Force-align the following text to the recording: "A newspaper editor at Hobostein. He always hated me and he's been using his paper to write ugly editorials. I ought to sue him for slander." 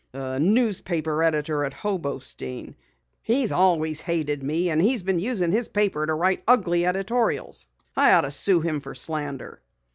"A 0.15 0.39
newspaper 0.39 1.21
editor 1.21 1.63
at 1.63 1.75
Hobostein. 1.75 2.73
He 3.21 3.47
always 3.51 4.01
hated 4.01 4.41
me 4.41 4.71
and 4.71 4.81
he's 4.81 5.03
been 5.03 5.19
using 5.19 5.51
his 5.51 5.69
paper 5.69 6.07
to 6.07 6.13
write 6.15 6.41
ugly 6.47 6.87
editorials. 6.87 7.67
I 7.95 8.11
ought 8.13 8.21
to 8.21 8.31
sue 8.31 8.61
him 8.61 8.79
for 8.79 8.95
slander." 8.95 9.61